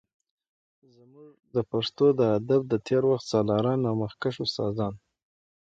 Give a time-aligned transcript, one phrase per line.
[0.95, 4.93] زمونږ د پښتو د ادب د تیر وخت سالاران او مخکښ استادان